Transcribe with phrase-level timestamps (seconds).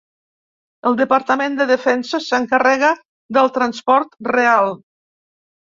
[0.91, 2.91] El departament de Defensa s'encarrega
[3.39, 4.77] del transport real.